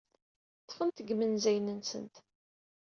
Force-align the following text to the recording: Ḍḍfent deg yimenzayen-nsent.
Ḍḍfent 0.63 0.97
deg 0.99 1.07
yimenzayen-nsent. 1.11 2.15